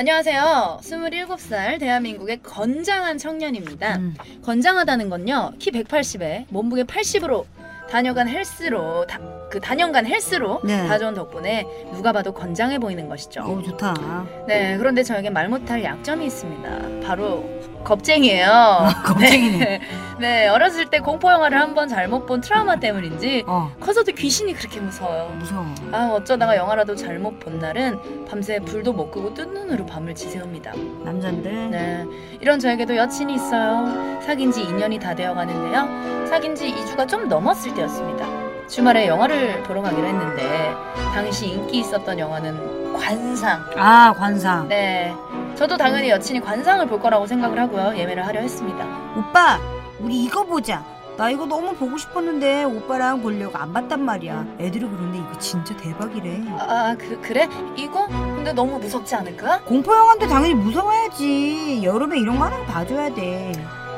안녕하세요. 0.00 0.78
27살 0.80 1.78
대한민국의 1.78 2.40
건장한 2.42 3.18
청년입니다. 3.18 3.96
음. 3.98 4.14
건장하다는 4.42 5.10
건요. 5.10 5.52
키 5.58 5.70
180에 5.70 6.46
몸무게 6.48 6.84
80으로 6.84 7.44
다녀간 7.90 8.26
헬스로 8.26 9.06
다, 9.06 9.20
그 9.50 9.58
단연간 9.60 10.06
헬스로 10.06 10.60
네. 10.62 10.86
다져온 10.86 11.12
덕분에 11.14 11.66
누가 11.92 12.12
봐도 12.12 12.32
건장해 12.32 12.78
보이는 12.78 13.08
것이죠. 13.08 13.42
어우 13.44 13.62
좋다. 13.64 13.94
네, 14.46 14.76
그런데 14.78 15.02
저에게 15.02 15.28
말 15.28 15.48
못할 15.48 15.82
약점이 15.82 16.24
있습니다. 16.26 17.06
바로 17.06 17.44
겁쟁이에요. 17.84 18.86
겁쟁이네. 19.04 19.58
네, 19.58 19.80
네, 20.20 20.48
어렸을 20.48 20.86
때 20.90 21.00
공포 21.00 21.30
영화를 21.32 21.58
한 21.58 21.74
번 21.74 21.88
잘못 21.88 22.26
본 22.26 22.40
트라우마 22.40 22.76
때문인지 22.80 23.44
어 23.46 23.70
커서도 23.80 24.12
귀신이 24.12 24.54
그렇게 24.54 24.80
무서워요. 24.80 25.30
무서워. 25.38 25.64
아 25.92 26.10
어쩌다가 26.12 26.56
영화라도 26.56 26.94
잘못 26.94 27.38
본 27.40 27.58
날은 27.58 28.26
밤새 28.28 28.58
불도 28.60 28.92
못 28.92 29.10
끄고 29.10 29.34
뜬 29.34 29.52
눈으로 29.54 29.84
밤을 29.86 30.14
지새웁니다. 30.14 30.72
남잔데. 31.04 31.50
네, 31.50 32.04
이런 32.40 32.58
저에게도 32.60 32.96
여친이 32.96 33.34
있어요. 33.34 34.20
사귄 34.22 34.52
지 34.52 34.62
2년이 34.64 35.00
다 35.00 35.14
되어 35.14 35.34
가는데요. 35.34 36.26
사귄 36.28 36.54
지 36.54 36.72
2주가 36.72 37.08
좀 37.08 37.28
넘었을 37.28 37.74
때였습니다. 37.74 38.26
주말에 38.70 39.08
영화를 39.08 39.62
보러 39.64 39.82
가기로 39.82 40.06
했는데 40.06 40.72
당시 41.12 41.48
인기 41.48 41.80
있었던 41.80 42.18
영화는 42.18 42.92
관상. 42.94 43.64
아 43.76 44.12
관상. 44.16 44.68
네, 44.68 45.12
저도 45.56 45.76
당연히 45.76 46.10
여친이 46.10 46.40
관상을 46.40 46.86
볼 46.86 47.00
거라고 47.00 47.26
생각을 47.26 47.58
하고요. 47.58 47.96
예매를 47.98 48.26
하려 48.26 48.40
했습니다. 48.40 48.86
오빠 49.16 49.58
우리 49.98 50.22
이거 50.24 50.44
보자. 50.44 50.84
나 51.16 51.28
이거 51.28 51.44
너무 51.44 51.74
보고 51.74 51.98
싶었는데 51.98 52.64
오빠랑 52.64 53.20
보려고 53.20 53.58
안 53.58 53.72
봤단 53.74 54.02
말이야. 54.02 54.46
애들이 54.58 54.86
그런데 54.88 55.18
이거 55.18 55.38
진짜 55.38 55.76
대박이래. 55.76 56.40
아, 56.58 56.94
그 56.98 57.20
그래? 57.20 57.46
이거? 57.76 58.06
근데 58.06 58.52
너무 58.54 58.78
무섭지 58.78 59.14
않을까? 59.16 59.60
공포 59.66 59.94
영화인데 59.94 60.26
당연히 60.28 60.54
무서워야지. 60.54 61.82
여름에 61.84 62.18
이런 62.20 62.38
거 62.38 62.44
하나 62.46 62.64
봐줘야 62.64 63.12
돼. 63.12 63.52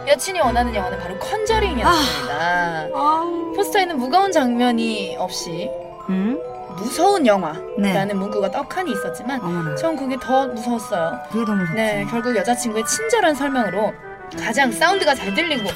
여친이 0.08 0.40
원하는 0.40 0.74
영화는 0.74 0.98
바로 0.98 1.16
컨저링이었습니다. 1.18 2.88
아우. 2.92 3.41
포스터에는 3.82 3.98
무거운 3.98 4.30
장면이 4.32 5.16
없이 5.18 5.70
응? 6.08 6.38
무서운 6.76 7.26
영화라는 7.26 7.68
네. 8.08 8.14
문구가 8.14 8.50
떡하니 8.50 8.92
있었지만 8.92 9.40
어머나. 9.40 9.74
전 9.76 9.96
그게 9.96 10.16
더 10.20 10.46
무서웠어요. 10.48 11.18
그게 11.30 11.44
더 11.44 11.52
무섭지. 11.54 11.74
네, 11.76 12.06
결국 12.10 12.34
여자친구의 12.34 12.84
친절한 12.86 13.34
설명으로 13.34 13.92
가장 14.38 14.72
사운드가 14.72 15.14
잘 15.14 15.34
들리고 15.34 15.68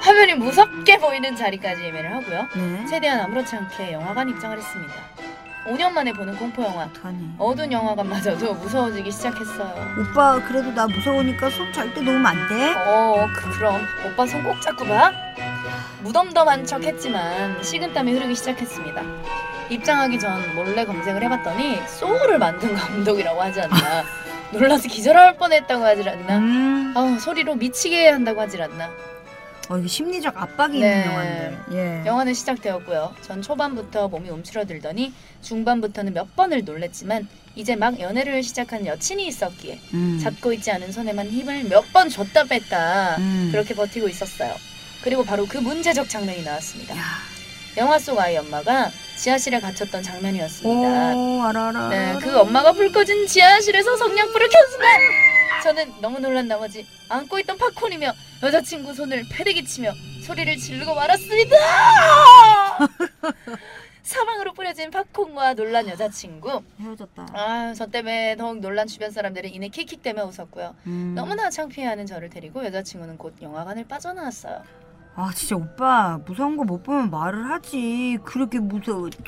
화면이 0.00 0.34
무섭게 0.34 0.98
보이는 0.98 1.36
자리까지 1.36 1.84
예매를 1.84 2.12
하고요. 2.14 2.48
네. 2.56 2.84
최대한 2.86 3.20
아무렇지 3.20 3.54
않게 3.56 3.92
영화관 3.92 4.28
입장을 4.28 4.56
했습니다. 4.56 4.94
5년 5.68 5.92
만에 5.92 6.12
보는 6.12 6.36
공포 6.36 6.64
영화. 6.64 6.84
어떡하니. 6.86 7.34
어두운 7.38 7.70
영화관마저도 7.70 8.54
무서워지기 8.54 9.12
시작했어요. 9.12 9.72
오빠 10.00 10.40
그래도 10.48 10.72
나 10.72 10.88
무서우니까 10.88 11.50
손 11.50 11.72
절대 11.72 12.00
놓으면 12.00 12.26
안 12.26 12.48
돼? 12.48 12.74
어, 12.84 13.28
그, 13.32 13.48
그럼 13.58 13.80
오빠 14.04 14.26
손 14.26 14.42
꼭 14.42 14.60
잡고 14.60 14.84
봐. 14.86 15.12
무덤덤한 16.02 16.66
척 16.66 16.82
했지만 16.84 17.62
식은땀이 17.62 18.12
흐르기 18.12 18.34
시작했습니다. 18.34 19.02
입장하기 19.70 20.18
전 20.18 20.54
몰래 20.54 20.84
검색을 20.84 21.22
해봤더니 21.22 21.78
소울을 21.86 22.38
만든 22.38 22.74
감독이라고 22.74 23.40
하지 23.40 23.60
않나. 23.60 24.04
놀라서 24.52 24.88
기절할 24.88 25.36
뻔했다고 25.38 25.84
하질 25.84 26.08
않나. 26.08 26.38
음. 26.38 26.92
아 26.96 27.18
소리로 27.18 27.54
미치게 27.54 28.08
한다고 28.10 28.40
하질 28.40 28.60
않나. 28.62 28.90
어 29.68 29.78
이거 29.78 29.86
심리적 29.86 30.36
압박이 30.36 30.80
네. 30.80 30.90
있는 30.90 31.06
영화인데. 31.06 31.58
예. 31.72 32.02
영화는 32.04 32.34
시작되었고요. 32.34 33.14
전 33.22 33.40
초반부터 33.40 34.08
몸이 34.08 34.28
움츠러들더니 34.28 35.14
중반부터는 35.40 36.12
몇 36.12 36.34
번을 36.36 36.64
놀랬지만 36.64 37.28
이제 37.54 37.76
막 37.76 37.98
연애를 38.00 38.42
시작한 38.42 38.84
여친이 38.84 39.26
있었기에 39.28 39.78
음. 39.94 40.18
잡고 40.22 40.52
있지 40.54 40.70
않은 40.72 40.90
손에만 40.92 41.28
힘을 41.28 41.64
몇 41.64 41.84
번 41.92 42.08
줬다 42.08 42.44
뺐다 42.44 43.16
음. 43.18 43.48
그렇게 43.52 43.74
버티고 43.74 44.08
있었어요. 44.08 44.52
그리고 45.02 45.24
바로 45.24 45.46
그 45.46 45.58
문제적 45.58 46.08
장면이 46.08 46.42
나왔습니다. 46.42 46.96
야. 46.96 47.02
영화 47.76 47.98
속 47.98 48.18
아이 48.18 48.36
엄마가 48.36 48.90
지하실에 49.16 49.60
갇혔던 49.60 50.02
장면이었습니다. 50.02 51.14
오 51.16 51.42
알아 51.42 51.68
알아. 51.68 51.88
네. 51.88 52.18
그 52.20 52.38
엄마가 52.38 52.72
불 52.72 52.92
꺼진 52.92 53.26
지하실에서 53.26 53.96
성냥불을 53.96 54.48
켠 54.48 54.70
순간 54.70 55.00
저는 55.62 56.00
너무 56.00 56.18
놀란 56.18 56.48
나머지 56.48 56.86
안고 57.08 57.38
있던 57.40 57.56
팝콘이며 57.56 58.12
여자친구 58.42 58.94
손을 58.94 59.24
패대기 59.30 59.64
치며 59.64 59.92
소리를 60.26 60.56
지르고 60.56 60.94
말았습니다. 60.94 61.56
사방으로 64.02 64.52
뿌려진 64.52 64.90
팝콘과 64.90 65.54
놀란 65.54 65.88
여자친구. 65.88 66.62
헤어졌다. 66.80 67.26
아, 67.32 67.72
저 67.76 67.86
때문에 67.86 68.36
더욱 68.36 68.58
놀란 68.58 68.88
주변 68.88 69.12
사람들은 69.12 69.54
이내 69.54 69.68
킥킥대며 69.68 70.24
웃었고요. 70.24 70.74
음. 70.86 71.12
너무나 71.14 71.48
창피해하는 71.48 72.06
저를 72.06 72.28
데리고 72.28 72.64
여자친구는 72.64 73.16
곧 73.16 73.34
영화관을 73.40 73.86
빠져나왔어요. 73.86 74.62
아 75.14 75.30
진짜 75.34 75.56
오빠 75.56 76.18
무서운 76.24 76.56
거 76.56 76.64
못 76.64 76.82
보면 76.82 77.10
말을 77.10 77.50
하지. 77.50 78.18
그렇게 78.24 78.58
무서웠지? 78.58 79.20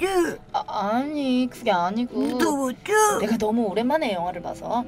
아, 0.53 0.65
아니 0.67 1.49
그게 1.51 1.71
아니고 1.71 2.19
무서웠지? 2.19 2.93
내가 3.21 3.37
너무 3.37 3.65
오랜만에 3.67 4.15
영화를 4.15 4.41
봐서 4.43 4.85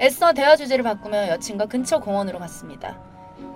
애써 0.00 0.32
대화 0.32 0.56
주제를 0.56 0.84
바꾸며 0.84 1.28
여친과 1.28 1.66
근처 1.66 1.98
공원으로 2.00 2.38
갔습니다. 2.38 2.98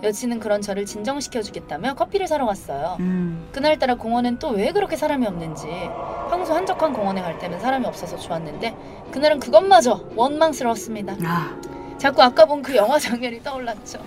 여친은 0.02 0.40
그런 0.40 0.60
저를 0.62 0.84
진정시켜 0.86 1.42
주겠다며 1.42 1.94
커피를 1.94 2.26
사러 2.26 2.46
갔어요. 2.46 2.96
음. 3.00 3.48
그날따라 3.52 3.94
공원엔 3.96 4.38
또 4.38 4.50
왜 4.50 4.72
그렇게 4.72 4.96
사람이 4.96 5.26
없는지 5.26 5.66
평소 6.30 6.54
한적한 6.54 6.92
공원에 6.92 7.22
갈 7.22 7.38
때는 7.38 7.58
사람이 7.60 7.86
없어서 7.86 8.16
좋았는데 8.18 8.76
그날은 9.12 9.40
그것마저 9.40 10.04
원망스러웠습니다. 10.16 11.16
아. 11.24 11.56
자꾸 11.98 12.22
아까 12.22 12.44
본 12.46 12.62
그 12.62 12.76
영화 12.76 12.98
장면이 12.98 13.42
떠올랐죠. 13.42 13.98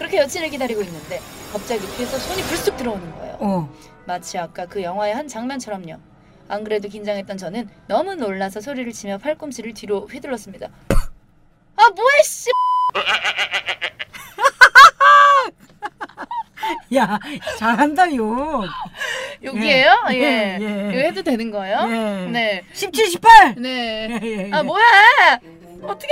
그렇게 0.00 0.16
여친을 0.16 0.48
기다리고 0.48 0.80
있는데 0.80 1.20
갑자기 1.52 1.86
뒤에서 1.96 2.18
손이 2.18 2.40
불쑥 2.44 2.74
들어오는 2.78 3.14
거예요. 3.16 3.36
어. 3.38 3.70
마치 4.06 4.38
아까 4.38 4.64
그 4.64 4.82
영화의 4.82 5.14
한 5.14 5.28
장면처럼요. 5.28 5.98
안 6.48 6.64
그래도 6.64 6.88
긴장했던 6.88 7.36
저는 7.36 7.68
너무 7.86 8.14
놀라서 8.14 8.62
소리를 8.62 8.90
치며 8.92 9.18
팔꿈치를 9.18 9.74
뒤로 9.74 10.08
휘둘렀습니다. 10.10 10.68
아 11.76 11.90
뭐해 11.90 12.22
씨! 12.24 12.48
야 16.96 17.18
잘한다 17.58 18.16
욕. 18.16 18.64
여기에요? 19.42 19.92
예. 20.12 20.14
예, 20.14 20.58
예. 20.60 20.90
이거 20.92 20.98
해도 20.98 21.22
되는 21.22 21.50
거예요? 21.50 21.78
예. 21.90 22.30
네. 22.30 22.64
17, 22.72 23.10
18. 23.10 23.56
네. 23.58 24.08
예, 24.10 24.18
예, 24.22 24.48
예. 24.48 24.50
아 24.50 24.62
뭐야? 24.62 24.82
어떻게? 25.82 26.08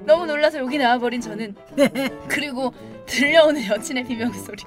너무 0.00 0.26
놀라서 0.26 0.58
여기 0.58 0.76
나와버린 0.76 1.22
저는 1.22 1.54
네. 1.76 1.88
그리고 2.28 2.74
들려오는 3.12 3.66
여친의 3.66 4.04
비명 4.04 4.32
소리. 4.32 4.64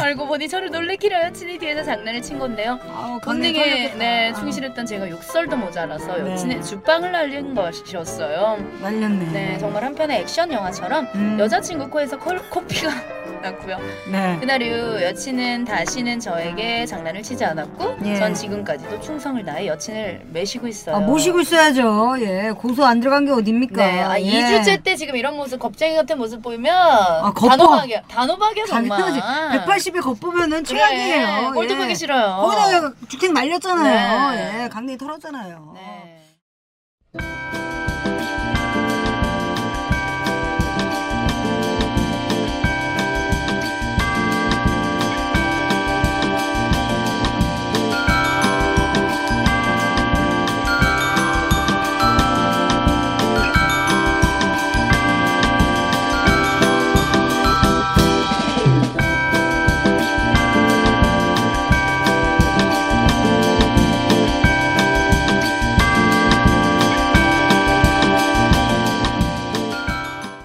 알고 0.00 0.26
보니 0.28 0.48
저를 0.48 0.70
놀래키려 0.70 1.24
여친이 1.26 1.58
뒤에서 1.58 1.82
장난을 1.82 2.22
친 2.22 2.38
건데요. 2.38 2.78
아우, 2.88 3.18
강냉이 3.18 3.58
본능에. 3.58 3.94
네, 3.96 4.30
아, 4.30 4.34
충실했던 4.34 4.86
제가 4.86 5.10
욕설도 5.10 5.56
모자라서 5.56 6.16
네. 6.18 6.32
여친의 6.32 6.62
죽방을 6.62 7.10
날린 7.10 7.54
것이었어요. 7.54 8.64
말렸네. 8.80 9.32
네, 9.32 9.58
정말 9.58 9.84
한편의 9.84 10.20
액션 10.20 10.52
영화처럼 10.52 11.08
음. 11.16 11.36
여자친구 11.40 11.90
코에서 11.90 12.18
콜, 12.18 12.38
코피가 12.48 13.17
났고요. 13.40 13.78
네. 14.10 14.36
그날 14.40 14.62
이후 14.62 15.02
여친은 15.02 15.64
다시는 15.64 16.20
저에게 16.20 16.86
장난을 16.86 17.22
치지 17.22 17.44
않았고 17.44 17.98
예. 18.04 18.16
전 18.16 18.34
지금까지도 18.34 19.00
충성을 19.00 19.44
다해 19.44 19.66
여친을 19.66 20.22
매시고 20.32 20.68
있어요. 20.68 20.96
아, 20.96 21.00
모시고 21.00 21.40
있어야죠. 21.40 22.16
예. 22.20 22.52
고소 22.56 22.84
안 22.84 23.00
들어간 23.00 23.24
게 23.24 23.32
어딥니까? 23.32 23.76
네, 23.76 24.00
아, 24.02 24.20
예. 24.20 24.42
2주째 24.42 24.82
때 24.82 24.96
지금 24.96 25.16
이런 25.16 25.36
모습 25.36 25.58
겁쟁이 25.58 25.96
같은 25.96 26.18
모습 26.18 26.42
보이면 26.42 26.72
겁봐. 27.34 27.56
단호박이야. 27.56 28.02
단호박이야 28.08 28.64
정말. 28.66 29.00
당연하지. 29.00 29.64
180에 29.90 30.02
겉보면은 30.02 30.64
최악이에요. 30.64 31.52
꼴도 31.54 31.74
예. 31.74 31.78
보기 31.78 31.94
싫어요. 31.94 32.36
거기다가 32.42 32.92
주택 33.08 33.32
말렸잖아요. 33.32 34.30
네. 34.32 34.64
예. 34.64 34.68
강냉이 34.68 34.98
털었잖아요. 34.98 35.72
네. 35.74 36.14